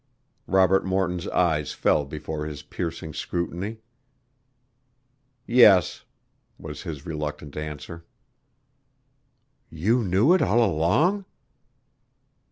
Robert 0.47 0.83
Morton's 0.83 1.27
eyes 1.27 1.73
fell 1.73 2.05
before 2.05 2.47
his 2.47 2.63
piercing 2.63 3.13
scrutiny. 3.13 3.81
"Yes," 5.45 6.05
was 6.57 6.81
his 6.81 7.05
reluctant 7.05 7.55
answer. 7.55 8.03
"You 9.69 10.03
knew 10.03 10.33
it 10.33 10.41
all 10.41 10.63
along?" 10.65 11.25